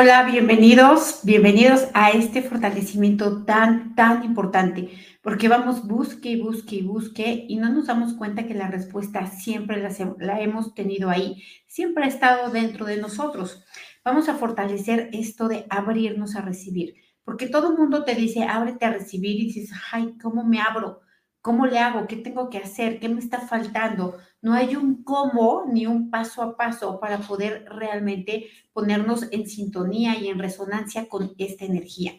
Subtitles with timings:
[0.00, 4.90] Hola, bienvenidos, bienvenidos a este fortalecimiento tan, tan importante,
[5.22, 9.26] porque vamos busque y busque y busque y no nos damos cuenta que la respuesta
[9.26, 9.90] siempre la,
[10.20, 13.64] la hemos tenido ahí, siempre ha estado dentro de nosotros.
[14.04, 16.94] Vamos a fortalecer esto de abrirnos a recibir,
[17.24, 21.00] porque todo el mundo te dice, ábrete a recibir y dices, ay, ¿cómo me abro?
[21.48, 22.06] ¿Cómo le hago?
[22.06, 23.00] ¿Qué tengo que hacer?
[23.00, 24.18] ¿Qué me está faltando?
[24.42, 30.14] No hay un cómo ni un paso a paso para poder realmente ponernos en sintonía
[30.18, 32.12] y en resonancia con esta energía.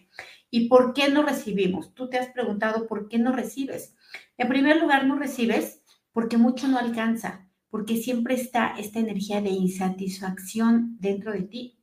[0.49, 1.93] ¿Y por qué no recibimos?
[1.93, 3.95] Tú te has preguntado por qué no recibes.
[4.35, 9.52] En primer lugar, no recibes porque mucho no alcanza, porque siempre está esta energía de
[9.52, 11.80] insatisfacción dentro de ti.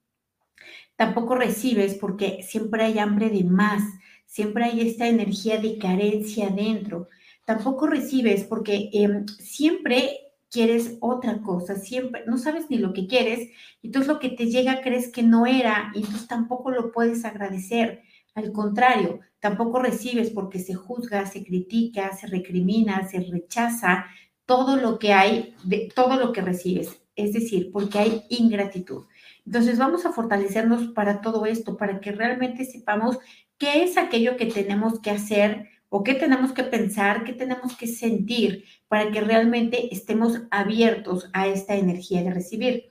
[0.97, 3.85] Tampoco recibes porque siempre hay hambre de más,
[4.25, 7.09] siempre hay esta energía de carencia dentro
[7.47, 13.51] tampoco recibes porque em, siempre quieres otra cosa, siempre no sabes ni lo que quieres,
[13.81, 17.25] y entonces lo que te llega crees que no era, y entonces tampoco lo puedes
[17.25, 18.03] agradecer.
[18.35, 24.07] Al contrario, tampoco recibes porque se juzga, se critica, se recrimina, se rechaza
[24.45, 29.05] todo lo que hay, de, todo lo que recibes, es decir, porque hay ingratitud.
[29.45, 33.19] Entonces vamos a fortalecernos para todo esto, para que realmente sepamos
[33.59, 37.87] qué es aquello que tenemos que hacer o qué tenemos que pensar, qué tenemos que
[37.87, 42.85] sentir para que realmente estemos abiertos a esta energía de recibir.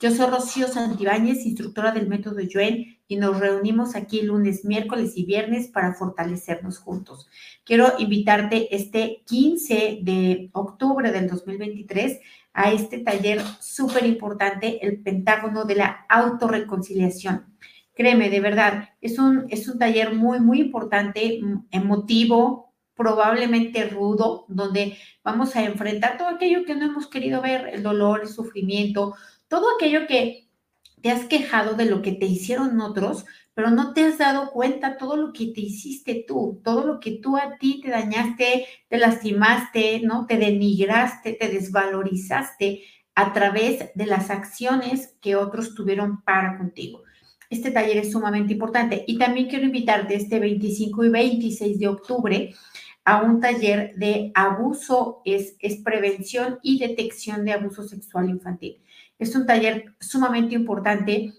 [0.00, 5.26] Yo soy Rocío Santibáñez, instructora del método Yuen, y nos reunimos aquí lunes, miércoles y
[5.26, 7.28] viernes para fortalecernos juntos.
[7.62, 12.20] Quiero invitarte este 15 de octubre del 2023
[12.54, 17.44] a este taller súper importante, el Pentágono de la Autorreconciliación.
[17.96, 24.44] Créeme, de verdad, es un, es un taller muy, muy importante, mm, emotivo, probablemente rudo,
[24.48, 29.14] donde vamos a enfrentar todo aquello que no hemos querido ver, el dolor, el sufrimiento,
[29.48, 30.46] todo aquello que
[31.00, 33.24] te has quejado de lo que te hicieron otros,
[33.54, 37.12] pero no te has dado cuenta todo lo que te hiciste tú, todo lo que
[37.12, 40.26] tú a ti te dañaste, te lastimaste, ¿no?
[40.26, 42.82] Te denigraste, te desvalorizaste
[43.14, 47.05] a través de las acciones que otros tuvieron para contigo.
[47.50, 49.04] Este taller es sumamente importante.
[49.06, 52.54] Y también quiero invitarte este 25 y 26 de octubre
[53.04, 58.82] a un taller de abuso, es, es prevención y detección de abuso sexual infantil.
[59.18, 61.32] Es un taller sumamente importante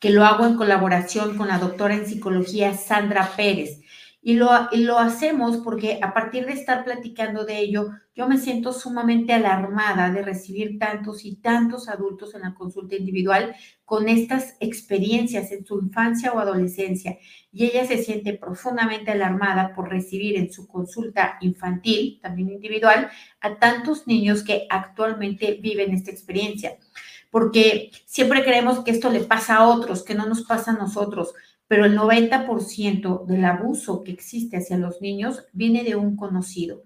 [0.00, 3.80] que lo hago en colaboración con la doctora en psicología Sandra Pérez.
[4.26, 8.72] Y lo, lo hacemos porque a partir de estar platicando de ello, yo me siento
[8.72, 13.54] sumamente alarmada de recibir tantos y tantos adultos en la consulta individual
[13.84, 17.18] con estas experiencias en su infancia o adolescencia.
[17.52, 23.10] Y ella se siente profundamente alarmada por recibir en su consulta infantil, también individual,
[23.42, 26.78] a tantos niños que actualmente viven esta experiencia.
[27.30, 31.34] Porque siempre creemos que esto le pasa a otros, que no nos pasa a nosotros
[31.68, 36.84] pero el 90% del abuso que existe hacia los niños viene de un conocido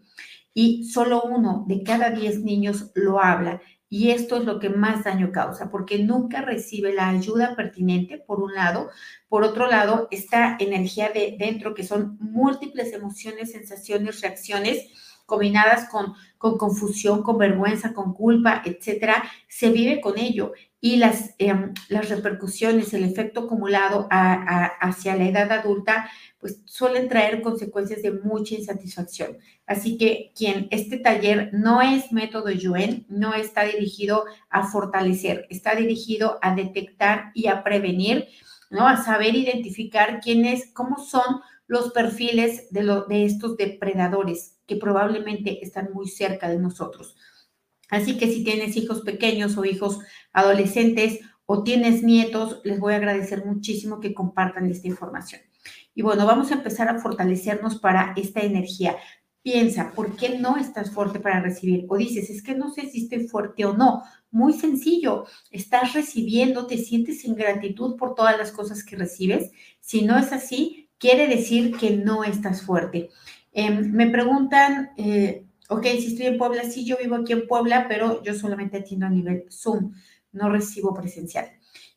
[0.61, 3.63] y solo uno de cada 10 niños lo habla.
[3.89, 8.43] Y esto es lo que más daño causa, porque nunca recibe la ayuda pertinente, por
[8.43, 8.91] un lado.
[9.29, 14.89] Por otro lado, esta energía de dentro, que son múltiples emociones, sensaciones, reacciones,
[15.29, 21.35] combinadas con, con confusión, con vergüenza, con culpa, etcétera, se vive con ello y las,
[21.37, 28.13] em, las repercusiones, el efecto acumulado hacia la edad adulta, pues suelen traer consecuencias de
[28.13, 29.37] mucha insatisfacción.
[29.67, 35.75] Así que quien este taller no es método Yuen, no está dirigido a fortalecer, está
[35.75, 38.29] dirigido a detectar y a prevenir,
[38.71, 38.89] ¿no?
[38.89, 45.63] A saber identificar quiénes, cómo son los perfiles de, lo, de estos depredadores que probablemente
[45.65, 47.15] están muy cerca de nosotros.
[47.91, 50.01] Así que si tienes hijos pequeños o hijos
[50.33, 55.41] adolescentes o tienes nietos, les voy a agradecer muchísimo que compartan esta información.
[55.95, 58.97] Y bueno, vamos a empezar a fortalecernos para esta energía.
[59.43, 61.87] Piensa, ¿por qué no estás fuerte para recibir?
[61.89, 64.03] O dices, es que no sé si estoy fuerte o no.
[64.31, 69.51] Muy sencillo, estás recibiendo, te sientes en gratitud por todas las cosas que recibes.
[69.81, 73.11] Si no es así, quiere decir que no estás fuerte.
[73.53, 77.87] Em, me preguntan, eh, ok, si estoy en Puebla, sí, yo vivo aquí en Puebla,
[77.89, 79.93] pero yo solamente atiendo a nivel Zoom,
[80.33, 81.51] no recibo presencial.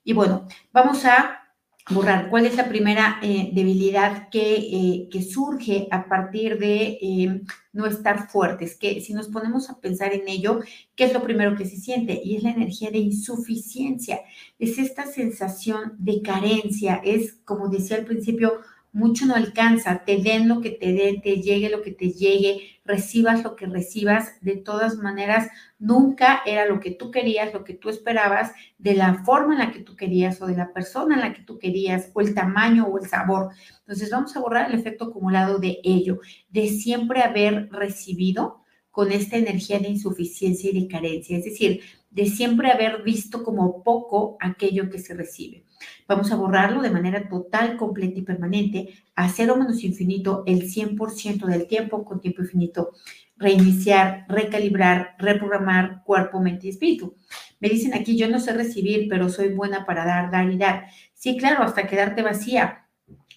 [0.03, 1.41] Y bueno, vamos a
[1.89, 7.41] borrar cuál es la primera eh, debilidad que, eh, que, surge a partir de eh,
[7.73, 10.59] no estar fuertes, que si nos ponemos a pensar en ello,
[10.95, 12.21] ¿qué es lo primero que se siente?
[12.23, 14.21] Y es la energía de insuficiencia,
[14.59, 18.59] es esta sensación de carencia, es, como decía al principio,
[18.93, 22.79] mucho no alcanza, te den lo que te den, te llegue lo que te llegue,
[22.83, 25.49] recibas lo que recibas, de todas maneras,
[25.79, 29.71] nunca era lo que tú querías, lo que tú esperabas, de la forma en la
[29.71, 32.85] que tú querías o de la persona en la que tú querías, o el tamaño
[32.85, 33.51] o el sabor.
[33.79, 38.61] Entonces vamos a borrar el efecto acumulado de ello, de siempre haber recibido
[38.91, 43.83] con esta energía de insuficiencia y de carencia, es decir, de siempre haber visto como
[43.83, 45.63] poco aquello que se recibe.
[46.07, 51.45] Vamos a borrarlo de manera total, completa y permanente a cero menos infinito el 100%
[51.45, 52.91] del tiempo con tiempo infinito.
[53.37, 57.15] Reiniciar, recalibrar, reprogramar cuerpo, mente y espíritu.
[57.59, 60.87] Me dicen aquí, yo no sé recibir, pero soy buena para dar, dar y dar.
[61.13, 62.87] Sí, claro, hasta quedarte vacía.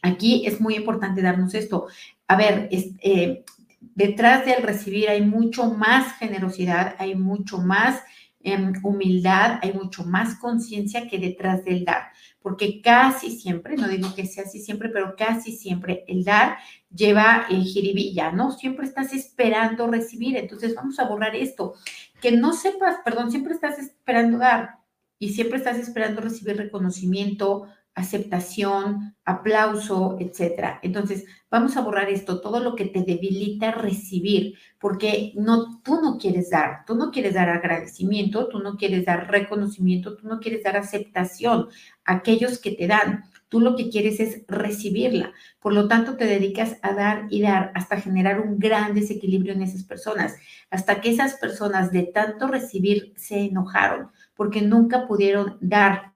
[0.02, 1.86] Aquí es muy importante darnos esto.
[2.28, 3.44] A ver, eh,
[3.80, 8.02] detrás del recibir hay mucho más generosidad, hay mucho más
[8.44, 12.12] em, humildad, hay mucho más conciencia que detrás del dar
[12.44, 16.58] porque casi siempre, no digo que sea así siempre, pero casi siempre el dar
[16.94, 18.52] lleva el jiribilla, ¿no?
[18.52, 21.72] Siempre estás esperando recibir, entonces vamos a borrar esto.
[22.20, 24.76] Que no sepas, perdón, siempre estás esperando dar
[25.18, 30.80] y siempre estás esperando recibir reconocimiento, aceptación, aplauso, etcétera.
[30.82, 36.18] Entonces, vamos a borrar esto, todo lo que te debilita recibir, porque no tú no
[36.18, 40.64] quieres dar, tú no quieres dar agradecimiento, tú no quieres dar reconocimiento, tú no quieres
[40.64, 41.68] dar aceptación
[42.04, 43.24] a aquellos que te dan.
[43.48, 45.32] Tú lo que quieres es recibirla.
[45.60, 49.62] Por lo tanto, te dedicas a dar y dar hasta generar un gran desequilibrio en
[49.62, 50.34] esas personas,
[50.70, 56.13] hasta que esas personas de tanto recibir se enojaron porque nunca pudieron dar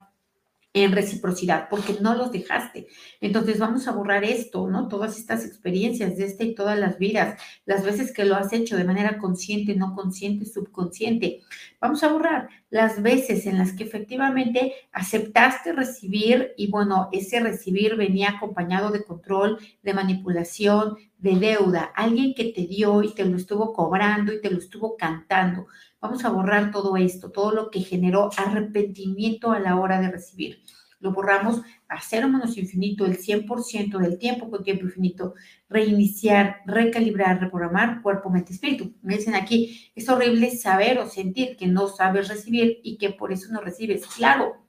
[0.82, 2.86] en reciprocidad, porque no los dejaste.
[3.20, 4.88] Entonces vamos a borrar esto, ¿no?
[4.88, 8.76] Todas estas experiencias de esta y todas las vidas, las veces que lo has hecho
[8.76, 11.40] de manera consciente, no consciente, subconsciente.
[11.80, 17.96] Vamos a borrar las veces en las que efectivamente aceptaste recibir y bueno, ese recibir
[17.96, 23.36] venía acompañado de control, de manipulación, de deuda, alguien que te dio y te lo
[23.36, 25.66] estuvo cobrando y te lo estuvo cantando.
[26.00, 30.62] Vamos a borrar todo esto, todo lo que generó arrepentimiento a la hora de recibir.
[31.00, 35.34] Lo borramos a cero menos infinito, el 100% del tiempo con tiempo infinito,
[35.68, 38.94] reiniciar, recalibrar, reprogramar cuerpo, mente, espíritu.
[39.02, 43.32] Me dicen aquí, es horrible saber o sentir que no sabes recibir y que por
[43.32, 44.06] eso no recibes.
[44.06, 44.67] Claro,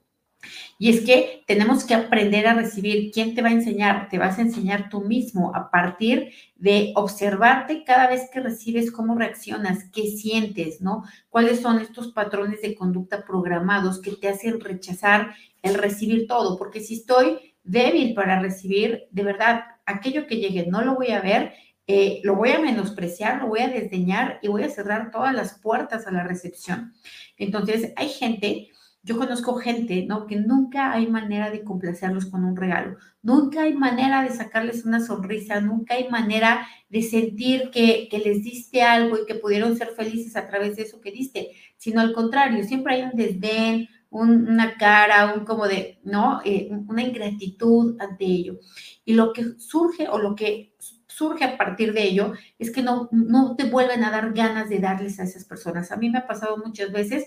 [0.77, 3.11] y es que tenemos que aprender a recibir.
[3.11, 4.07] ¿Quién te va a enseñar?
[4.09, 9.15] Te vas a enseñar tú mismo a partir de observarte cada vez que recibes cómo
[9.15, 11.03] reaccionas, qué sientes, ¿no?
[11.29, 16.57] ¿Cuáles son estos patrones de conducta programados que te hacen rechazar el recibir todo?
[16.57, 21.21] Porque si estoy débil para recibir, de verdad, aquello que llegue no lo voy a
[21.21, 21.53] ver,
[21.87, 25.59] eh, lo voy a menospreciar, lo voy a desdeñar y voy a cerrar todas las
[25.59, 26.93] puertas a la recepción.
[27.35, 28.69] Entonces, hay gente
[29.09, 30.27] yo conozco gente, ¿no?
[30.27, 35.03] Que nunca hay manera de complacerlos con un regalo, nunca hay manera de sacarles una
[35.03, 40.35] sonrisa, nunca hay manera de sentir que, les diste algo y que pudieron ser felices
[40.35, 45.33] a través de eso que diste, sino al contrario, siempre hay un desdén, una cara,
[45.33, 46.41] un como de, ¿no?
[46.45, 48.59] Eh, una ingratitud ante ello.
[49.05, 50.75] Y lo que surge o lo que
[51.07, 54.77] surge a partir de ello es que no, no te vuelven a dar ganas de
[54.77, 55.91] darles a esas personas.
[55.91, 57.25] A mí me ha pasado muchas veces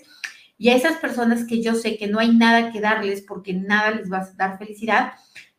[0.63, 3.91] y a esas personas que yo sé que no hay nada que darles porque nada
[3.91, 5.11] les va a dar felicidad,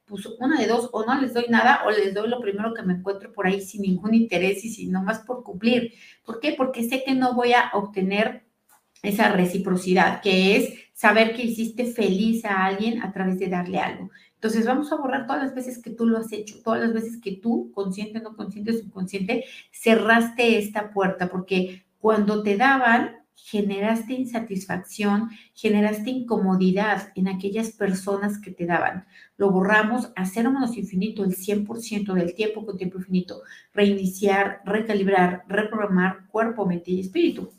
[0.06, 2.82] pues una de dos, o no les doy nada o les doy lo primero que
[2.82, 5.92] me encuentro por ahí sin ningún interés y sin nomás por cumplir.
[6.24, 6.54] ¿Por qué?
[6.56, 8.46] Porque sé que no voy a obtener
[9.02, 14.08] esa reciprocidad, que es saber que hiciste feliz a alguien a través de darle algo.
[14.36, 17.20] Entonces vamos a borrar todas las veces que tú lo has hecho, todas las veces
[17.20, 25.30] que tú, consciente, no consciente, subconsciente, cerraste esta puerta, porque cuando te daban, generaste insatisfacción,
[25.54, 29.06] generaste incomodidad en aquellas personas que te daban.
[29.36, 30.24] Lo borramos a
[30.76, 33.42] infinito, el 100% del tiempo con tiempo infinito.
[33.72, 37.52] Reiniciar, recalibrar, reprogramar cuerpo, mente y espíritu.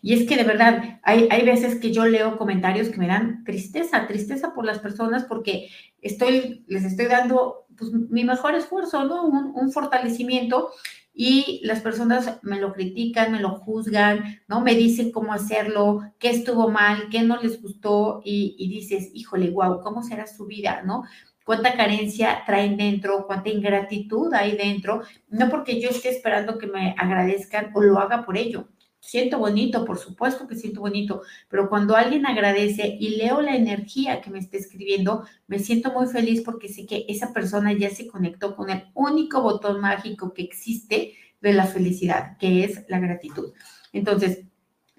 [0.00, 3.44] Y es que de verdad, hay, hay veces que yo leo comentarios que me dan
[3.44, 5.68] tristeza, tristeza por las personas porque
[6.00, 9.24] estoy, les estoy dando pues, mi mejor esfuerzo, ¿no?
[9.24, 10.70] Un fortalecimiento
[11.14, 14.60] y las personas me lo critican, me lo juzgan, ¿no?
[14.60, 19.80] Me dicen cómo hacerlo, qué estuvo mal, qué no les gustó y, dices, híjole, wow,
[19.80, 21.04] ¿cómo será su vida, ¿no?
[21.44, 26.94] cuánta carencia traen dentro, cuánta ingratitud hay dentro, no porque yo esté esperando que me
[26.96, 28.68] agradezcan o lo haga por ello.
[29.06, 31.20] Siento bonito, por supuesto que siento bonito,
[31.50, 36.06] pero cuando alguien agradece y leo la energía que me está escribiendo, me siento muy
[36.06, 40.42] feliz porque sé que esa persona ya se conectó con el único botón mágico que
[40.42, 43.52] existe de la felicidad, que es la gratitud.
[43.92, 44.44] Entonces,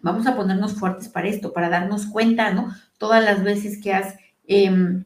[0.04, 2.76] vamos a ponernos fuertes para esto, para darnos cuenta, ¿no?
[3.00, 4.16] Todas las veces que has...
[4.46, 5.04] Em,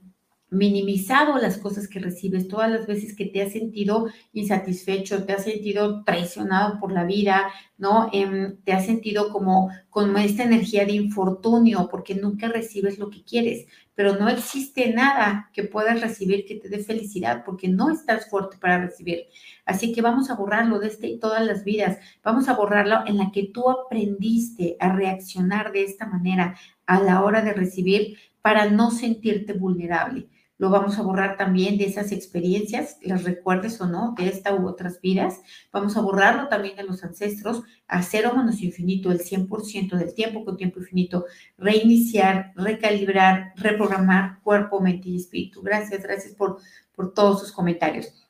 [0.52, 5.44] minimizado las cosas que recibes, todas las veces que te has sentido insatisfecho, te has
[5.44, 8.10] sentido traicionado por la vida, ¿no?
[8.12, 13.24] Em, te has sentido como con esta energía de infortunio porque nunca recibes lo que
[13.24, 18.30] quieres, pero no existe nada que puedas recibir que te dé felicidad porque no estás
[18.30, 19.26] fuerte para recibir.
[19.66, 23.18] Así que vamos a borrarlo de este y todas las vidas, vamos a borrarlo en
[23.18, 26.56] la que tú aprendiste a reaccionar de esta manera
[26.88, 30.28] a la hora de recibir para no sentirte vulnerable
[30.60, 34.68] lo vamos a borrar también de esas experiencias, las recuerdes o no, de esta u
[34.68, 35.40] otras vidas.
[35.72, 40.44] Vamos a borrarlo también de los ancestros, a cero menos infinito, el 100% del tiempo
[40.44, 41.26] con tiempo infinito,
[41.58, 45.62] reiniciar, recalibrar, reprogramar cuerpo, mente y espíritu.
[45.62, 46.58] Gracias, gracias por,
[46.94, 48.29] por todos sus comentarios.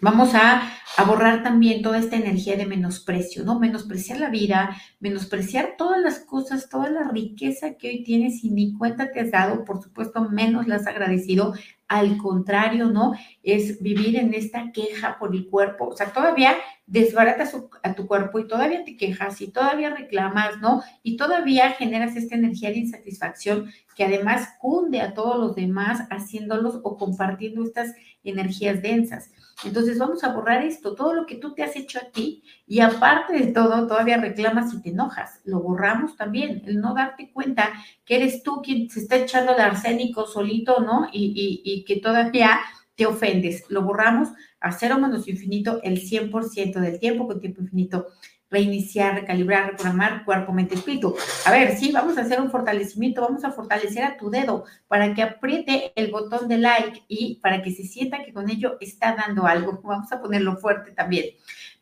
[0.00, 0.62] Vamos a,
[1.06, 3.60] borrar también toda esta energía de menosprecio, ¿no?
[3.60, 8.76] Menospreciar la vida, menospreciar todas las cosas, toda la riqueza que hoy tienes y ni
[8.76, 11.54] cuenta te has dado, por supuesto, menos la has agradecido.
[11.86, 13.14] Al contrario, ¿no?
[13.42, 15.88] Es vivir en esta queja por el cuerpo.
[15.88, 20.82] O sea, todavía desbaratas a tu cuerpo y todavía te quejas y todavía reclamas, ¿no?
[21.02, 26.80] Y todavía generas esta energía de insatisfacción que además cunde a todos los demás haciéndolos
[26.82, 29.30] o compartiendo estas energías densas.
[29.64, 32.80] Entonces vamos a borrar esto, todo lo que tú te has hecho a ti y
[32.80, 35.40] aparte de todo, todavía reclamas y te enojas.
[35.44, 37.72] Lo borramos también, el no darte cuenta
[38.04, 41.08] que eres tú quien se está echando el arsénico solito, ¿no?
[41.12, 42.60] Y, y que todavía
[42.94, 43.64] te ofendes.
[43.68, 44.28] Lo borramos
[44.60, 48.06] a cero menos infinito el 100% del tiempo con tiempo infinito
[48.50, 51.14] reiniciar, recalibrar, reprogramar cuerpo, mente, espíritu.
[51.44, 55.14] A ver, sí, vamos a hacer un fortalecimiento, vamos a fortalecer a tu dedo para
[55.14, 59.14] que apriete el botón de like y para que se sienta que con ello está
[59.14, 59.80] dando algo.
[59.84, 61.26] Vamos a ponerlo fuerte también.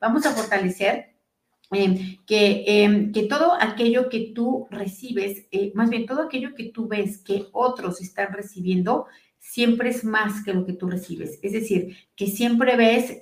[0.00, 1.14] Vamos a fortalecer
[1.70, 6.70] em, que, em, que, todo aquello que tú recibes, eh, más bien todo aquello que
[6.70, 9.06] tú ves que otros están recibiendo,
[9.38, 11.38] siempre es más que lo que tú recibes.
[11.42, 13.20] Es decir, que siempre ves...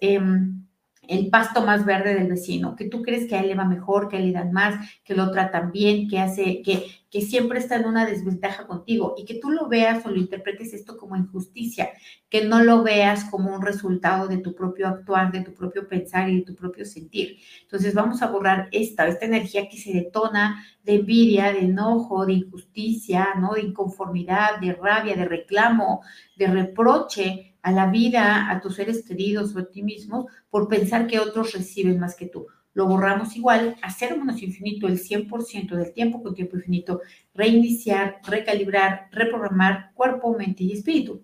[1.09, 4.09] El pasto más verde del vecino, que tú crees que a él le va mejor,
[4.09, 7.59] que a él le dan más, que lo tratan bien, que hace, que, que siempre
[7.59, 11.17] está en una desventaja contigo y que tú lo veas o lo interpretes esto como
[11.17, 11.91] injusticia,
[12.29, 16.29] que no lo veas como un resultado de tu propio actuar, de tu propio pensar
[16.29, 17.39] y de tu propio sentir.
[17.63, 22.33] Entonces vamos a borrar esta, esta energía que se detona de envidia, de enojo, de
[22.33, 23.55] injusticia, ¿no?
[23.55, 26.03] De inconformidad, de rabia, de reclamo,
[26.37, 31.06] de reproche, a la vida, a tus seres queridos o a ti mismo por pensar
[31.06, 32.47] que otros reciben más que tú.
[32.75, 37.00] Lo borramos igual, hacer menos infinito el 100% del tiempo con tiempo infinito,
[37.33, 41.23] reiniciar, recalibrar, reprogramar cuerpo, mente y espíritu.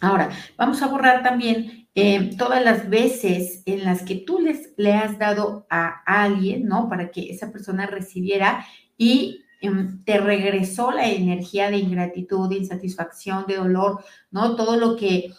[0.00, 4.92] Ahora, vamos a borrar también eh, todas las veces en las que tú les, le
[4.92, 6.88] has dado a alguien, ¿no?
[6.88, 8.64] Para que esa persona recibiera
[8.96, 14.54] y em, te regresó la energía de ingratitud, de insatisfacción, de dolor, ¿no?
[14.54, 15.32] Todo lo que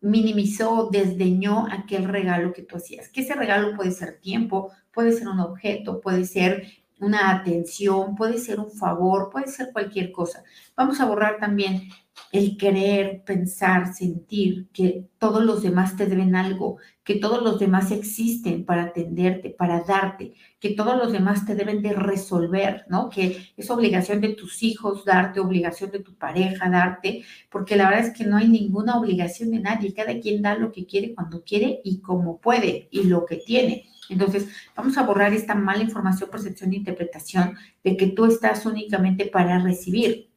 [0.00, 3.08] minimizó, desdeñó aquel regalo que tú hacías.
[3.08, 6.66] Que ese regalo puede ser tiempo, puede ser un objeto, puede ser
[7.00, 10.42] una atención, puede ser un favor, puede ser cualquier cosa.
[10.76, 11.88] Vamos a borrar también
[12.32, 17.90] el querer, pensar, sentir que todos los demás te deben algo, que todos los demás
[17.90, 23.08] existen para atenderte, para darte, que todos los demás te deben de resolver, ¿no?
[23.08, 28.06] Que es obligación de tus hijos darte, obligación de tu pareja darte, porque la verdad
[28.06, 31.44] es que no hay ninguna obligación de nadie, cada quien da lo que quiere cuando
[31.44, 33.86] quiere y como puede y lo que tiene.
[34.08, 39.26] Entonces, vamos a borrar esta mala información, percepción e interpretación de que tú estás únicamente
[39.26, 40.30] para recibir.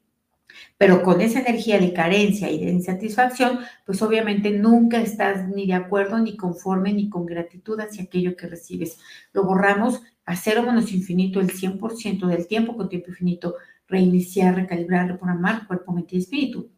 [0.77, 5.73] Pero con esa energía de carencia y de insatisfacción, pues obviamente nunca estás ni de
[5.73, 8.97] acuerdo, ni conforme, ni con gratitud hacia aquello que recibes.
[9.33, 13.55] Lo borramos a cero menos infinito el 100% del tiempo con tiempo infinito,
[13.87, 16.69] reiniciar, recalibrar, reprogramar cuerpo, mente y espíritu.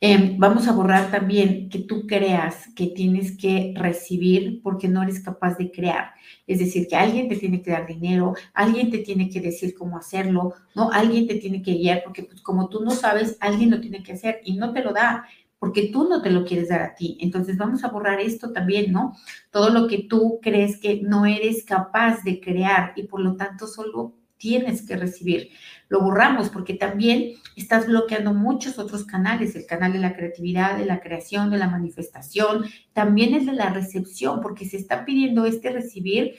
[0.00, 5.20] Em, vamos a borrar también que tú creas que tienes que recibir porque no eres
[5.20, 6.12] capaz de crear.
[6.46, 9.98] Es decir, que alguien te tiene que dar dinero, alguien te tiene que decir cómo
[9.98, 10.92] hacerlo, ¿no?
[10.92, 14.12] Alguien te tiene que guiar porque pues, como tú no sabes, alguien lo tiene que
[14.12, 15.26] hacer y no te lo da
[15.58, 17.18] porque tú no te lo quieres dar a ti.
[17.20, 19.16] Entonces vamos a borrar esto también, ¿no?
[19.50, 23.66] Todo lo que tú crees que no eres capaz de crear y por lo tanto
[23.66, 25.50] solo tienes que recibir.
[25.88, 30.86] Lo borramos porque también estás bloqueando muchos otros canales, el canal de la creatividad, de
[30.86, 35.70] la creación, de la manifestación, también el de la recepción, porque se está pidiendo este
[35.70, 36.36] recibir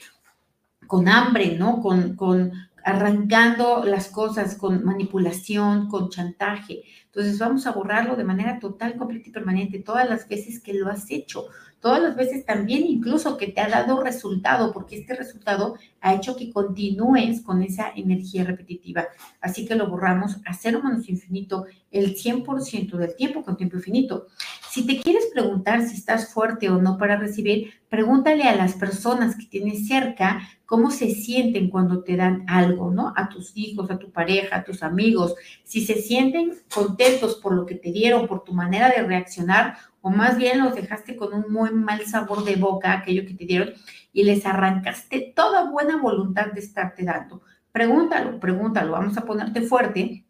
[0.86, 1.80] con hambre, ¿no?
[1.80, 2.52] Con, con
[2.84, 6.82] arrancando las cosas, con manipulación, con chantaje.
[7.12, 10.88] Entonces vamos a borrarlo de manera total, completa y permanente todas las veces que lo
[10.88, 11.46] has hecho.
[11.80, 16.36] todas las veces también incluso que te ha dado resultado, porque este resultado ha hecho
[16.36, 19.06] que continúes con esa energía repetitiva.
[19.40, 24.26] Así que lo borramos a cero menos infinito el 100% del tiempo con tiempo infinito.
[24.70, 29.34] Si te quieres preguntar si estás fuerte o no para recibir, pregúntale a las personas
[29.34, 33.12] que tienes cerca cómo se sienten cuando te dan algo, ¿no?
[33.16, 36.99] A tus hijos, a tu pareja, a tus amigos, si se sienten contentos
[37.42, 41.16] por lo que te dieron, por tu manera de reaccionar, o más bien los dejaste
[41.16, 43.72] con un muy mal sabor de boca, aquello que te dieron,
[44.12, 47.42] y les arrancaste toda buena voluntad de estarte dando.
[47.72, 50.24] Pregúntalo, pregúntalo, vamos a ponerte fuerte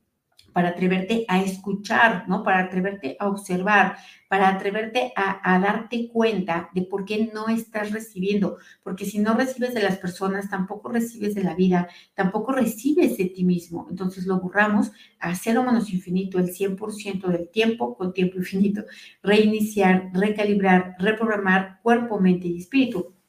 [0.52, 2.42] para atreverte a escuchar, ¿no?
[2.42, 3.96] Para atreverte a observar,
[4.28, 9.74] para atreverte a, darte cuenta de por qué no estás recibiendo, porque si no recibes
[9.74, 13.86] de las personas, tampoco recibes de la vida, tampoco recibes de ti mismo.
[13.90, 18.84] Entonces lo borramos a cero menos infinito, el 100% del tiempo con tiempo infinito.
[19.22, 23.19] Reiniciar, recalibrar, reprogramar cuerpo, mente y espíritu.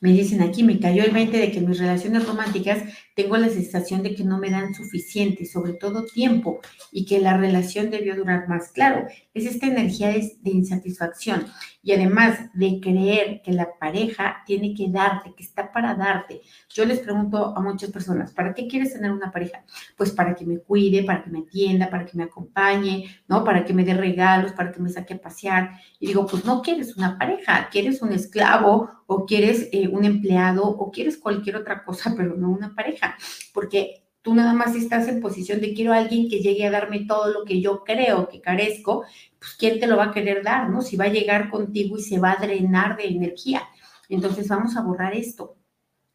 [0.00, 2.82] Me dicen aquí, me cayó el 20 de que mis relaciones románticas
[3.14, 6.60] tengo la sensación de que no me dan suficiente, sobre todo tiempo,
[6.90, 8.72] y que la relación debió durar más.
[8.72, 11.46] Claro, es esta energía de, insatisfacción
[11.82, 16.40] y además de creer que la pareja tiene que darte, que está para darte.
[16.70, 19.64] Yo les pregunto a muchas personas, ¿para qué quieres tener una pareja?
[19.96, 23.44] Pues para que me cuide, para que me atienda, para que me acompañe, ¿no?
[23.44, 25.72] Para que me dé regalos, para que me saque a pasear.
[25.98, 30.62] Y digo, pues no quieres una pareja, quieres un esclavo o quieres eh, un empleado
[30.64, 33.16] o quieres cualquier otra cosa, pero no una pareja,
[33.52, 37.06] porque tú nada más estás en posición de quiero a alguien que llegue a darme
[37.06, 39.02] todo lo que yo creo que carezco,
[39.38, 40.80] pues ¿quién te lo va a querer dar, no?
[40.80, 43.62] Si va a llegar contigo y se va a drenar de energía.
[44.08, 45.56] Entonces vamos a borrar esto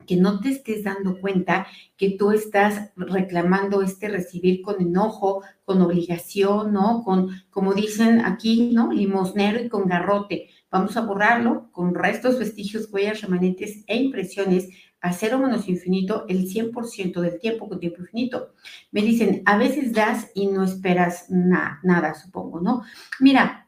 [0.06, 5.82] que no te estés dando cuenta que tú estás reclamando este recibir con enojo, con
[5.82, 7.04] obligación, ¿no?
[7.04, 8.92] Con, como dicen aquí, ¿no?
[8.92, 10.50] Limosnero y con garrote.
[10.70, 14.70] Vamos a borrarlo con restos, vestigios, huellas, remanentes e impresiones
[15.06, 18.54] a cero menos infinito el 100% del tiempo con tiempo infinito.
[18.92, 22.82] Me dicen, a veces das y no esperas nada, supongo, ¿no?
[23.20, 23.65] Mira,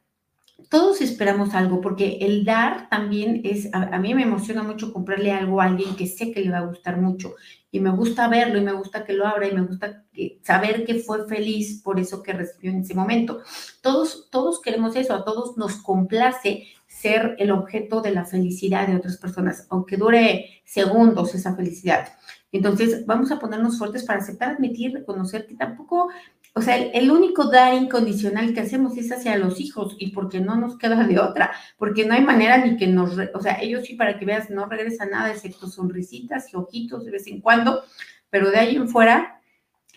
[0.70, 5.62] todos esperamos algo, porque el dar también es, a, mí me emociona mucho comprarle algo
[5.62, 7.36] a alguien que sé que le va a gustar mucho
[7.72, 10.04] y me gusta verlo y me gusta que lo abra y me gusta
[10.44, 13.42] saber que fue feliz por eso que recibió en ese momento.
[13.82, 18.96] Todos, todos queremos eso, a todos nos complace ser el objeto de la felicidad de
[18.96, 22.10] otras personas, aunque dure segundos esa felicidad.
[22.52, 26.10] Entonces, vamos a ponernos fuertes para aceptar, admitir, reconocer que tampoco
[26.58, 30.56] o sea, el, único dar incondicional que hacemos es hacia los hijos y porque no
[30.56, 33.94] nos queda de otra, porque no hay manera ni que nos, o sea, ellos sí
[33.94, 37.84] para que veas no regresa nada excepto sonrisitas y ojitos de vez en cuando,
[38.32, 39.40] pero de ahí en fuera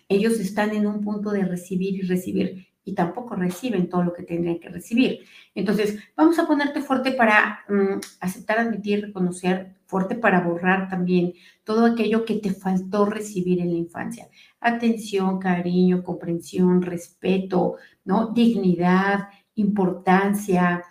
[0.08, 4.22] ellos están en un punto de recibir y recibir y tampoco reciben todo lo que
[4.22, 5.20] tendrían que recibir.
[5.54, 11.32] Entonces, vamos a ponerte fuerte para mm, aceptar, admitir, reconocer, fuerte para borrar también
[11.64, 14.28] todo aquello que te faltó recibir en la infancia.
[14.60, 18.28] Atención, cariño, comprensión, respeto, ¿no?
[18.28, 20.84] Dignidad, importancia,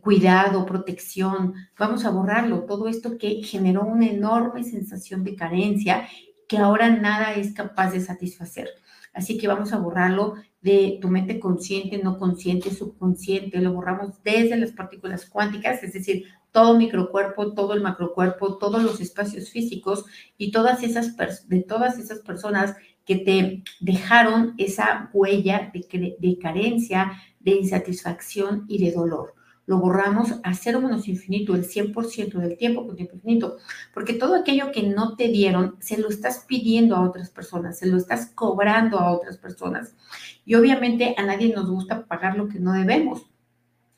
[0.00, 1.54] cuidado, protección.
[1.78, 6.08] Vamos a borrarlo, todo esto que generó una enorme sensación de carencia
[6.48, 8.68] que ahora nada es capaz de satisfacer.
[9.12, 13.60] Así que vamos a borrarlo de tu mente consciente, no consciente, subconsciente.
[13.60, 19.00] Lo borramos desde las partículas cuánticas, es decir, todo microcuerpo, todo el macrocuerpo, todos los
[19.00, 20.04] espacios físicos
[20.36, 21.16] y todas esas
[21.48, 28.92] de todas esas personas que te dejaron esa huella de, carencia, de insatisfacción y de
[28.92, 33.56] dolor lo borramos a cero menos infinito, el 100% del tiempo con infinito,
[33.92, 37.86] porque todo aquello que no te dieron, se lo estás pidiendo a otras personas, se
[37.86, 39.96] lo estás cobrando a otras personas.
[40.44, 43.26] Y obviamente a nadie nos gusta pagar lo que no debemos.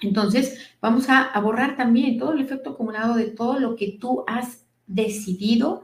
[0.00, 4.64] Entonces, vamos a borrar también todo el efecto acumulado de todo lo que tú has
[4.86, 5.82] decidido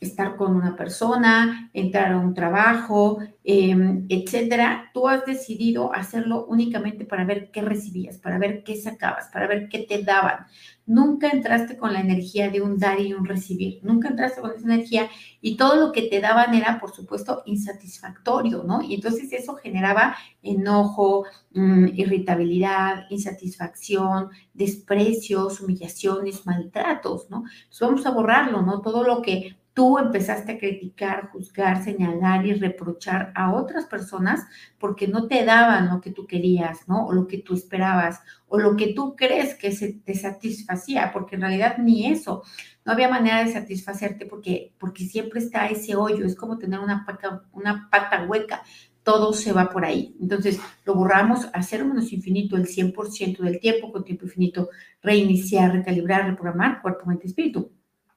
[0.00, 7.04] estar con una persona, entrar a un trabajo, em, etcétera, tú has decidido hacerlo únicamente
[7.04, 10.46] para ver qué recibías, para ver qué sacabas, para ver qué te daban.
[10.86, 14.66] Nunca entraste con la energía de un dar y un recibir, nunca entraste con esa
[14.66, 15.08] energía
[15.40, 18.82] y todo lo que te daban era, por supuesto, insatisfactorio, ¿no?
[18.82, 27.44] Y entonces eso generaba enojo, mm, irritabilidad, insatisfacción, desprecios, humillaciones, maltratos, ¿no?
[27.46, 28.80] Entonces vamos a borrarlo, ¿no?
[28.82, 34.46] Todo lo que tú empezaste a criticar, juzgar, señalar y reprochar a otras personas
[34.78, 37.06] porque no te daban lo que tú querías, ¿no?
[37.06, 41.34] O lo que tú esperabas, o lo que tú crees que se te satisfacía, porque
[41.34, 42.44] en realidad ni eso.
[42.84, 47.04] No había manera de satisfacerte porque, porque siempre está ese hoyo, es como tener una
[47.04, 48.62] pata, una pata hueca.
[49.02, 50.16] todo se va por ahí.
[50.20, 54.70] Entonces, lo borramos a cero menos infinito el 100% del tiempo, con tiempo infinito,
[55.02, 57.70] reiniciar, recalibrar, reprogramar cuerpo, mente, espíritu.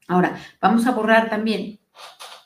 [0.08, 1.80] Ahora, vamos a borrar también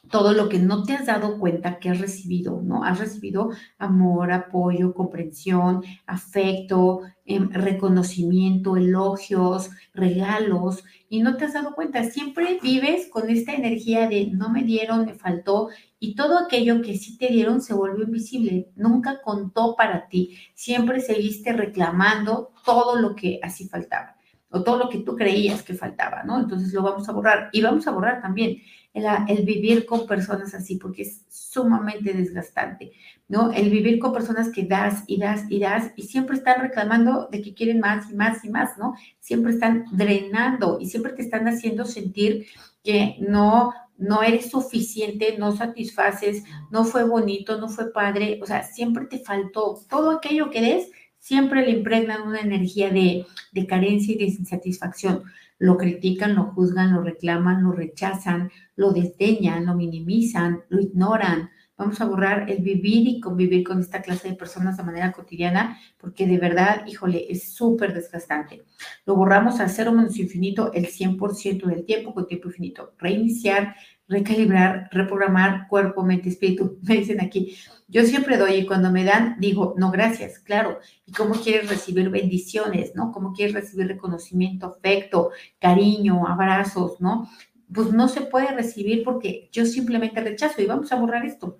[0.10, 2.84] todo lo que no te has dado cuenta que has recibido, ¿no?
[2.84, 11.74] Has recibido amor, apoyo, comprensión, afecto, em, reconocimiento, elogios, regalos, y no te has dado
[11.76, 12.04] cuenta.
[12.04, 15.70] Siempre vives con esta energía de no me dieron, me faltó,
[16.00, 20.38] y todo aquello que sí te dieron se volvió invisible, nunca contó para ti.
[20.56, 24.16] Siempre seguiste reclamando todo lo que así faltaba
[24.52, 26.40] o todo lo que tú creías que faltaba, ¿no?
[26.40, 27.50] Entonces lo vamos a borrar.
[27.54, 28.62] Y vamos a borrar también
[28.94, 32.92] el, vivir con personas así, porque es sumamente desgastante,
[33.30, 33.52] ¿no?
[33.52, 37.42] El vivir con personas que das y das y das y siempre están reclamando de
[37.42, 38.96] que quieren más y más y más, ¿no?
[39.20, 42.48] Siempre están drenando y siempre te están haciendo sentir
[42.84, 48.64] que no, no eres suficiente, no satisfaces, no fue bonito, no fue padre, o sea,
[48.64, 54.14] siempre te faltó todo aquello que des siempre le impregnan una energía de, de, carencia
[54.14, 55.24] y de insatisfacción
[55.62, 61.52] lo critican, lo juzgan, lo reclaman, lo rechazan, lo desdeñan, lo minimizan, lo ignoran.
[61.78, 65.78] Vamos a borrar el vivir y convivir con esta clase de personas de manera cotidiana,
[66.00, 68.64] porque de verdad, híjole, es súper desgastante.
[69.06, 72.96] Lo borramos a cero menos infinito el 100% del tiempo con tiempo infinito.
[72.98, 73.76] Reiniciar,
[74.12, 76.78] recalibrar, reprogramar cuerpo, mente, espíritu.
[76.84, 80.80] Me dicen aquí, yo siempre doy y cuando me dan, digo, no, gracias, claro.
[81.06, 83.12] ¿Y cómo quieres recibir bendiciones, no?
[83.12, 87.30] ¿Cómo quieres recibir reconocimiento, afecto, cariño, abrazos, no?
[87.74, 91.60] Pues no se puede recibir porque yo simplemente rechazo y vamos a borrar esto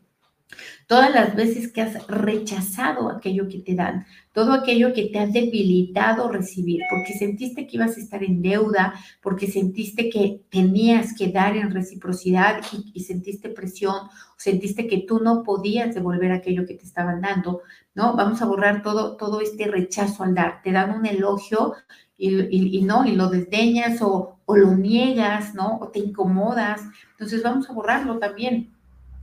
[0.88, 5.26] todas las veces que has rechazado aquello que te dan, todo aquello que te ha
[5.26, 11.32] debilitado recibir, porque sentiste que ibas a estar en deuda, porque sentiste que tenías que
[11.32, 12.62] dar en reciprocidad
[12.94, 17.62] y, sentiste presión, sentiste que tú no podías devolver aquello que te estaban dando,
[17.96, 18.16] ¿no?
[18.16, 20.62] Vamos a borrar todo, todo este rechazo al dar.
[20.62, 21.74] Te dan un elogio
[22.18, 25.78] y, no, y lo desdeñas o, o lo niegas, ¿no?
[25.80, 26.82] O te incomodas.
[27.12, 28.72] Entonces vamos a borrarlo también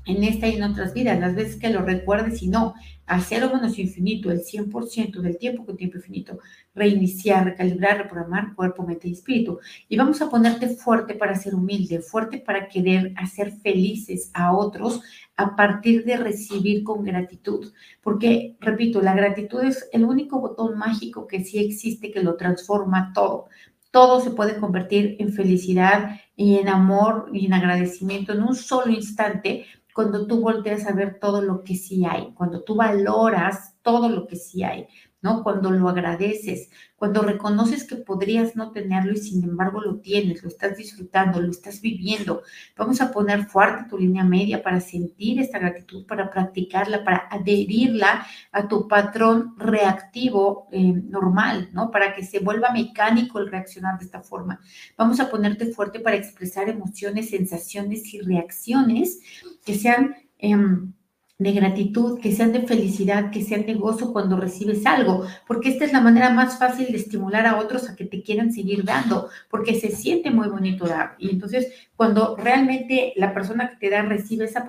[0.09, 2.75] en esta y en otras vidas, las veces que lo recuerdes y no,
[3.07, 6.38] a cero menos infinito, el 100% del tiempo con tiempo infinito,
[6.75, 9.59] reiniciar, recalibrar, reprogramar cuerpo, mente y espíritu.
[9.88, 15.03] Y vamos a ponerte fuerte para ser humilde, fuerte para querer hacer felices a otros
[15.37, 17.73] a partir de recibir con gratitud.
[18.03, 23.12] Porque, repito, la gratitud es el único botón mágico que sí existe que lo transforma
[23.14, 23.49] todo.
[23.90, 28.92] Todo se puede convertir en felicidad y en amor y en agradecimiento en un solo
[28.92, 29.64] instante
[29.98, 34.28] cuando tú volteas a ver todo lo que sí hay, cuando tú valoras todo lo
[34.28, 34.87] que sí hay,
[35.20, 35.42] ¿no?
[35.42, 40.48] Cuando lo agradeces, cuando reconoces que podrías no tenerlo y sin embargo lo tienes, lo
[40.48, 42.42] estás disfrutando, lo estás viviendo.
[42.76, 48.26] Vamos a poner fuerte tu línea media para sentir esta gratitud, para practicarla, para adherirla
[48.52, 51.90] a tu patrón reactivo eh, normal, ¿no?
[51.90, 54.61] Para que se vuelva mecánico el reaccionar de esta forma.
[54.96, 59.20] Vamos a ponerte fuerte para expresar emociones, sensaciones y reacciones
[59.64, 60.14] que sean...
[60.38, 60.92] Em,
[61.38, 65.85] de gratitud, que sean de felicidad, que sean de gozo cuando recibes algo, porque esta
[65.85, 69.29] es la manera más fácil de estimular a otros a que te quieran seguir dando,
[69.48, 71.14] porque se siente muy bonito dar.
[71.18, 74.68] Y entonces, cuando realmente la persona que te da recibe esa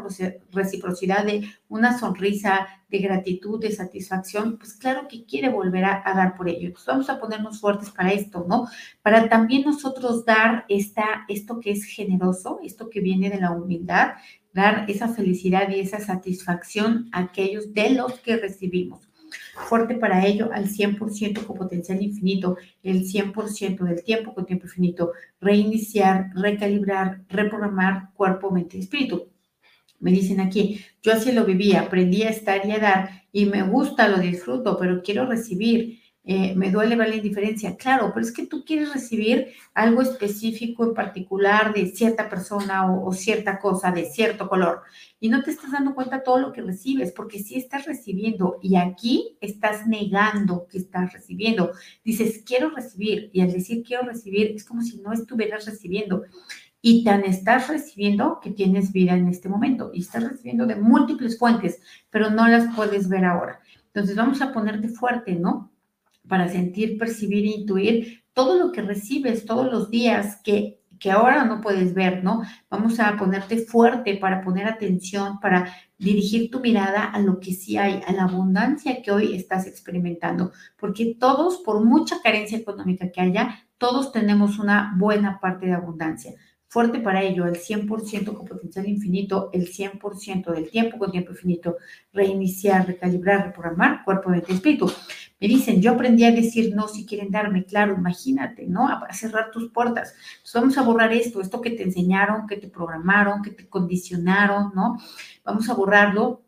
[0.51, 6.35] reciprocidad de una sonrisa, de gratitud, de satisfacción, pues claro que quiere volver a, dar
[6.35, 6.67] por ello.
[6.67, 8.67] Entonces, vamos a ponernos fuertes para esto, ¿no?
[9.03, 14.13] Para también nosotros dar esta, esto que es generoso, esto que viene de la humildad,
[14.53, 19.09] dar esa felicidad y esa satisfacción a aquellos de los que recibimos.
[19.67, 25.11] Fuerte para ello al 100% con potencial infinito, el 100% del tiempo con tiempo infinito,
[25.39, 29.27] reiniciar, recalibrar, reprogramar cuerpo, mente y espíritu.
[29.99, 33.63] Me dicen aquí, yo así lo viví, aprendí a estar y a dar y me
[33.63, 35.99] gusta, lo disfruto, pero quiero recibir
[36.31, 37.75] eh, me duele ver la indiferencia.
[37.75, 43.11] Claro, pero es que tú quieres recibir algo específico en particular de cierta persona o,
[43.13, 44.83] cierta cosa de cierto color
[45.19, 48.75] y no te estás dando cuenta todo lo que recibes, porque si estás recibiendo y
[48.75, 51.71] aquí estás negando que estás recibiendo.
[52.05, 56.25] Dices, quiero recibir y al decir quiero recibir es como si no estuvieras recibiendo.
[56.79, 61.39] Y tan estás recibiendo que tienes vida en este momento y estás recibiendo de múltiples
[61.39, 63.61] fuentes, pero no las puedes ver ahora.
[63.87, 65.71] Entonces vamos a ponerte fuerte, ¿no?
[66.29, 71.59] Para sentir, percibir intuir todo lo que recibes todos los días que, que ahora no
[71.59, 72.43] puedes ver, ¿no?
[72.69, 77.75] Vamos a ponerte fuerte para poner atención, para dirigir tu mirada a lo que sí
[77.75, 83.19] hay, a la abundancia que hoy estás experimentando, porque todos, por mucha carencia económica que
[83.19, 86.33] haya, todos tenemos una buena parte de abundancia.
[86.71, 91.77] fuerte para ello, el 100% con potencial infinito, el 100% del tiempo con tiempo infinito,
[92.13, 94.91] reiniciar, recalibrar, reprogramar cuerpo, mente, espíritu.
[95.41, 98.87] Me dicen, yo aprendí a decir no si quieren darme, claro, imagínate, ¿no?
[98.87, 100.13] A cerrar tus puertas.
[100.37, 104.71] Entonces vamos a borrar esto, esto que te enseñaron, que te programaron, que te condicionaron,
[104.75, 104.97] ¿no?
[105.45, 106.43] Vamos a borrarlo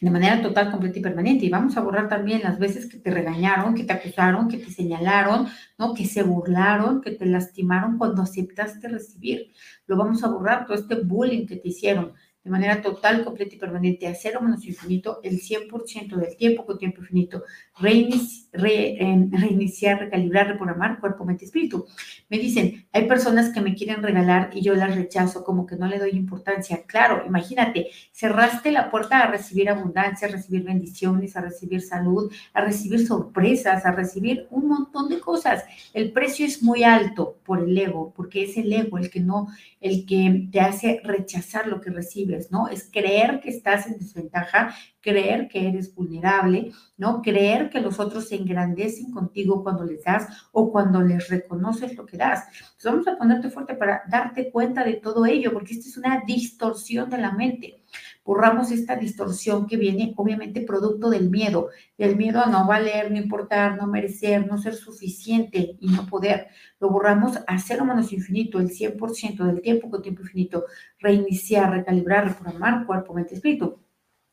[0.00, 1.46] de manera total, completa y permanente.
[1.46, 4.70] Y vamos a borrar también las veces que te regañaron, que te acusaron, que te
[4.70, 5.46] señalaron,
[5.78, 5.94] ¿no?
[5.94, 9.52] Que se burlaron, que te lastimaron cuando aceptaste recibir.
[9.86, 12.12] Lo vamos a borrar, todo este bullying que te hicieron
[12.44, 16.78] de manera total, completa y permanente a cero menos infinito el 100% del tiempo con
[16.78, 17.42] tiempo infinito.
[17.82, 21.86] Em, reiniciar, recalibrar, reprogramar cuerpo, mente, espíritu.
[22.28, 25.86] Me dicen, hay personas que me quieren regalar y yo las rechazo, como que no
[25.86, 26.84] le doy importancia.
[26.86, 32.60] Claro, imagínate, cerraste la puerta a recibir abundancia, a recibir bendiciones, a recibir salud, a
[32.60, 35.64] recibir sorpresas, a recibir un montón de cosas.
[35.92, 39.48] El precio es muy alto por el ego, porque es el ego el que no,
[39.80, 42.68] el que te hace rechazar lo que recibes, ¿no?
[42.68, 47.22] Es creer que estás en desventaja, creer que eres vulnerable, ¿no?
[47.22, 52.06] Creer que los otros se engrandecen contigo cuando les das o cuando les reconoces lo
[52.06, 52.44] que das.
[52.48, 56.22] Entonces vamos a ponerte fuerte para darte cuenta de todo ello, porque esto es una
[56.26, 57.83] distorsión de la mente
[58.24, 63.18] borramos esta distorsión que viene obviamente producto del miedo, del miedo a no valer, no
[63.18, 66.48] importar, no merecer, no ser suficiente y no poder.
[66.80, 70.64] Lo borramos a cero menos infinito, el 100% del tiempo con tiempo infinito,
[70.98, 73.80] reiniciar, recalibrar, reprogramar cuerpo, mente, espíritu.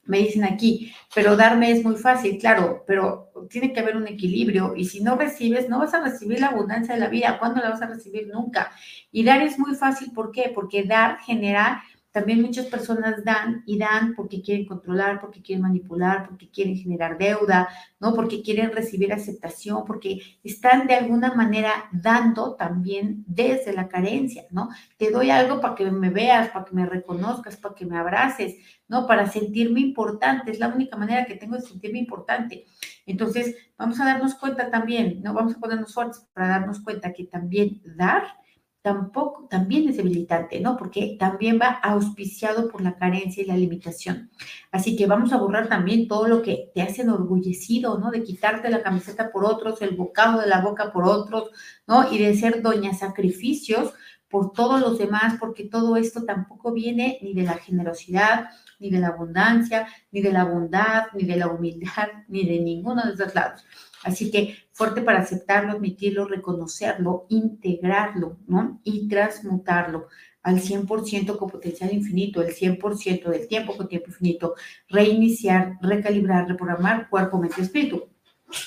[0.03, 4.73] Me dicen aquí, pero darme es muy fácil, claro, pero tiene que haber un equilibrio
[4.75, 7.37] y si no recibes, no vas a recibir la abundancia de la vida.
[7.39, 8.27] ¿Cuándo la vas a recibir?
[8.27, 8.71] Nunca.
[9.11, 10.51] Y dar es muy fácil, ¿por qué?
[10.53, 16.27] Porque dar genera también muchas personas dan y dan porque quieren controlar, porque quieren manipular,
[16.27, 17.69] porque quieren generar deuda,
[17.99, 18.13] ¿no?
[18.13, 24.69] Porque quieren recibir aceptación, porque están de alguna manera dando también desde la carencia, ¿no?
[24.97, 28.55] Te doy algo para que me veas, para que me reconozcas, para que me abraces,
[28.89, 29.07] ¿no?
[29.07, 30.51] Para sentirme importante.
[30.51, 32.65] Es la única manera que tengo de sentirme importante.
[33.05, 35.33] Entonces, vamos a darnos cuenta también, ¿no?
[35.33, 38.40] Vamos a ponernos fuertes para darnos cuenta que también dar
[38.81, 40.75] tampoco, también es debilitante, ¿no?
[40.77, 44.31] Porque también va auspiciado por la carencia y la limitación.
[44.71, 48.11] Así que vamos a borrar también todo lo que te hace enorgullecido, ¿no?
[48.11, 51.51] De quitarte la camiseta por otros, el bocado de la boca por otros,
[51.87, 52.11] ¿no?
[52.11, 53.93] Y de ser doña sacrificios
[54.31, 58.99] por todos los demás, porque todo esto tampoco viene ni de la generosidad, ni de
[58.99, 63.35] la abundancia, ni de la bondad, ni de la humildad, ni de ninguno de esos
[63.35, 63.63] lados.
[64.03, 68.81] Así que fuerte para aceptarlo, admitirlo, reconocerlo, integrarlo, ¿no?
[68.83, 70.07] Y transmutarlo
[70.43, 74.55] al 100% con potencial infinito, el 100% del tiempo con tiempo infinito,
[74.89, 78.09] reiniciar, recalibrar, reprogramar cuerpo, mente, espíritu.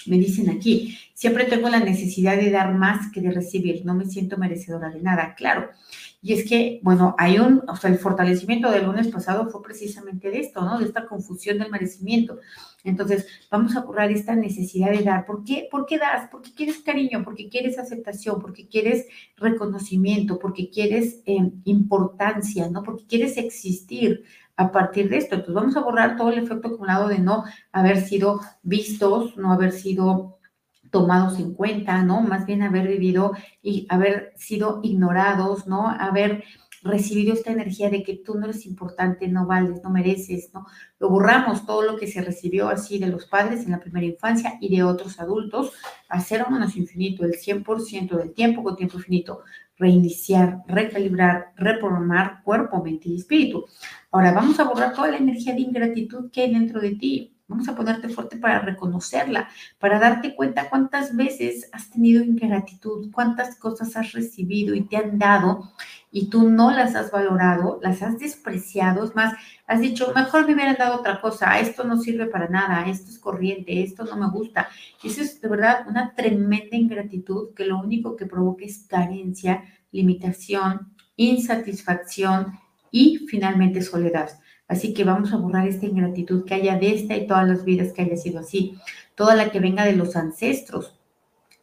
[0.07, 4.07] Me dicen aquí, siempre tengo la necesidad de dar más que de recibir, no me
[4.07, 5.71] siento merecedora de nada, claro.
[6.25, 10.31] Y es que, bueno, hay un, o sea, el fortalecimiento del lunes pasado fue precisamente
[10.31, 10.79] de esto, ¿no?
[10.79, 12.39] De esta confusión del merecimiento.
[12.83, 15.27] Entonces, vamos a borrar esta necesidad de dar.
[15.27, 15.69] ¿Por qué?
[15.71, 16.31] ¿Por qué das?
[16.31, 19.07] Porque quieres cariño, porque quieres aceptación, porque quieres
[19.37, 22.83] reconocimiento, porque quieres eh, importancia, ¿no?
[22.83, 24.25] Porque quieres existir
[24.57, 25.35] a partir de esto.
[25.35, 29.73] Entonces, vamos a borrar todo el efecto acumulado de no haber sido vistos, no haber
[29.73, 30.39] sido
[30.95, 32.21] tomados en cuenta, ¿no?
[32.21, 35.89] Más bien haber vivido y haber sido ignorados, ¿no?
[35.89, 36.45] Haber
[36.85, 40.67] recibido esta energía de que tú no eres importante, no vales, no mereces, ¿no?
[41.01, 44.57] Lo borramos todo lo que se recibió así de los padres en la primera infancia
[44.61, 45.73] y de otros adultos
[46.09, 49.41] a cero menos infinito, el 100% del tiempo con tiempo infinito,
[49.77, 53.65] reiniciar, recalibrar, reprogramar cuerpo, mente y espíritu.
[54.13, 57.69] Ahora vamos a borrar toda la energía de ingratitud que hay dentro de ti, Vamos
[57.69, 63.95] a ponerte fuerte para reconocerla, para darte cuenta cuántas veces has tenido ingratitud, cuántas cosas
[63.97, 65.75] has recibido y te han dado
[66.11, 69.05] y tú no las has valorado, las has despreciado.
[69.05, 69.35] Es más,
[69.67, 73.19] has dicho, mejor me hubieran dado otra cosa, esto no sirve para nada, esto es
[73.19, 74.69] corriente, esto no me gusta.
[75.03, 79.65] Y eso es de verdad una tremenda ingratitud que lo único que provoca es carencia,
[79.93, 82.59] limitación, insatisfacción
[82.91, 84.31] y finalmente soledad.
[84.67, 87.93] Así que vamos a borrar esta ingratitud que haya de esta y todas las vidas
[87.93, 88.77] que haya sido así,
[89.15, 90.99] toda la que venga de los ancestros,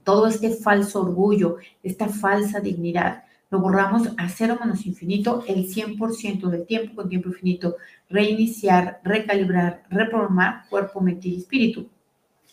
[0.04, 3.24] todo este falso orgullo, esta falsa dignidad.
[3.50, 7.76] Lo borramos a cero menos infinito el 100% del tiempo con tiempo infinito.
[8.10, 11.90] Reiniciar, recalibrar, reprogramar cuerpo, mente y espíritu.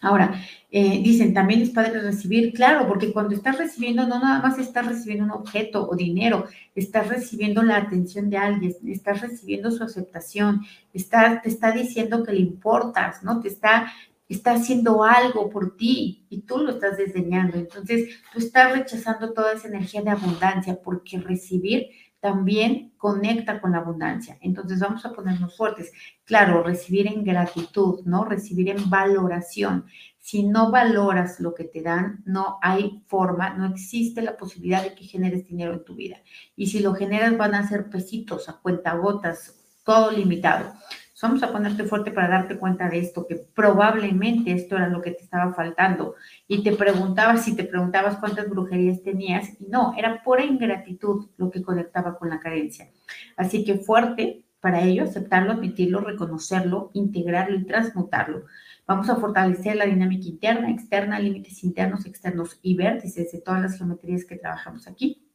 [0.01, 4.59] Ahora, eh, dicen, también es padre recibir, claro, porque cuando estás recibiendo, no nada más
[4.59, 9.83] estás recibiendo un objeto o dinero, estás recibiendo la atención de alguien, estás recibiendo su
[9.83, 13.41] aceptación, está, te está diciendo que le importas, ¿no?
[13.41, 13.93] Te está,
[14.29, 17.57] está haciendo algo por ti y tú lo estás desdeñando.
[17.59, 21.89] Entonces, tú estás rechazando toda esa energía de abundancia porque recibir
[22.21, 24.39] también conecta con la abundancia.
[24.41, 25.93] Entonces vamos a ponernos fuertes.
[26.25, 28.25] Claro, recibir en gratitud, ¿no?
[28.25, 29.87] Recibir en valoración.
[30.19, 34.95] Si no valoras lo que te dan, no hay forma, no existe la posibilidad de
[34.95, 36.17] que generes dinero en tu vida.
[36.57, 39.55] Y si lo generas, van a ser pesitos, a cuentagotas,
[39.85, 40.75] todo limitado.
[41.23, 45.13] Vamos a ponerte fuerte para darte cuenta de esto, que probablemente esto era lo que
[45.13, 46.15] te estaba faltando.
[46.47, 51.51] Y te preguntabas, si te preguntabas cuántas brujerías tenías, y no, era pura ingratitud lo
[51.51, 52.91] que conectaba con la carencia.
[53.37, 58.45] Así que fuerte para ello, aceptarlo, admitirlo, reconocerlo, integrarlo y transmutarlo.
[58.87, 63.79] Vamos a fortalecer la dinámica interna, externa, límites internos, externos y vértices de todas las
[63.79, 65.28] geometrías que trabajamos aquí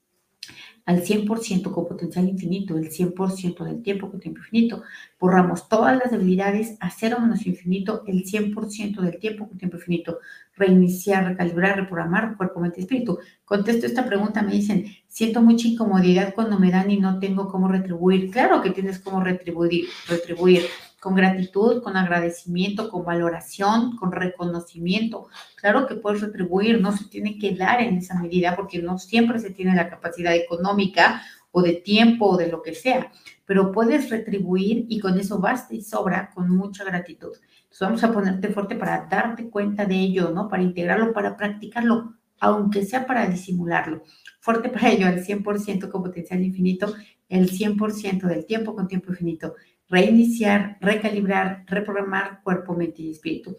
[0.85, 4.83] al 100% con potencial infinito, el 100% del tiempo con tiempo infinito.
[5.19, 10.19] Borramos todas las debilidades a cero menos infinito, el 100% del tiempo con tiempo infinito.
[10.55, 13.17] Reiniciar, recalibrar, reprogramar cuerpo, mente espíritu.
[13.45, 17.67] Contesto esta pregunta, me dicen, siento mucha incomodidad cuando me dan y no tengo cómo
[17.67, 18.29] retribuir.
[18.29, 20.63] Claro que tienes cómo retribuir, retribuir
[21.03, 25.27] con gratitud, con agradecimiento, con valoración, con reconocimiento.
[25.57, 29.37] Claro que puedes retribuir, no se tiene que dar en esa medida porque no siempre
[29.39, 33.11] se tiene la capacidad económica o de tiempo o de lo que sea,
[33.45, 37.33] pero puedes retribuir y con eso basta y sobra con mucha gratitud.
[37.63, 40.47] Entonces vamos a ponerte fuerte para darte cuenta de ello, ¿no?
[40.47, 44.03] Para integrarlo, para practicarlo, aunque sea para disimularlo.
[44.39, 46.93] Fuerte para ello, al 100% con potencial infinito,
[47.27, 49.55] el 100% del tiempo con tiempo infinito
[49.93, 53.55] reiniciar, recalibrar, reprogramar cuerpo, mente y espíritu.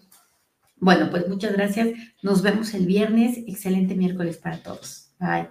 [0.76, 1.90] Bueno, pues muchas gracias.
[2.22, 3.38] Nos vemos el viernes.
[3.46, 5.14] Excelente miércoles para todos.
[5.20, 5.48] Bye.